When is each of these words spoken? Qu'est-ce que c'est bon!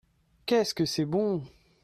Qu'est-ce 0.47 0.73
que 0.73 0.85
c'est 0.85 1.05
bon! 1.05 1.43